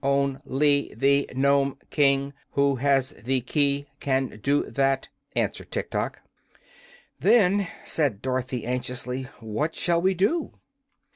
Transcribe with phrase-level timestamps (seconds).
[0.03, 6.23] "On ly the Nome King, who has the key, can do that," answered Tiktok.
[7.19, 10.53] "Then," said Dorothy, anxiously, "what shall we do?"